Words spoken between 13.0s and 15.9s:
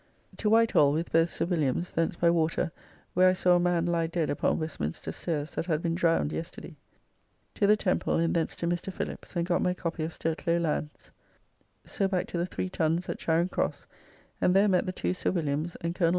at Charing Cross, and there met the two Sir Williams